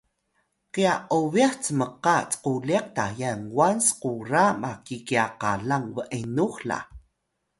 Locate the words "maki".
4.61-4.97